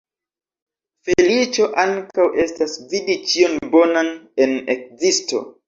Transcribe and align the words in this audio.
Feliĉo 1.09 1.67
ankaŭ 1.83 2.25
estas 2.45 2.75
vidi 2.95 3.19
ĉion 3.29 3.63
bonan 3.77 4.13
en 4.49 4.59
ekzisto. 4.79 5.47